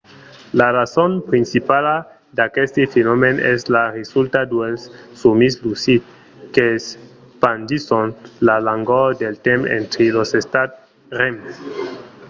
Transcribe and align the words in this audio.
la 0.59 0.67
rason 0.77 1.11
principala 1.31 1.95
d'aqueste 2.37 2.81
fenomèn 2.93 3.35
es 3.53 3.59
la 3.75 3.83
resulta 3.99 4.39
dels 4.53 4.81
sòmis 5.21 5.53
lucids 5.63 6.07
qu'espandisson 6.53 8.07
la 8.47 8.57
longor 8.67 9.07
del 9.21 9.35
temps 9.47 9.65
entre 9.79 10.03
los 10.17 10.29
estats 10.41 10.75
rem 11.19 11.35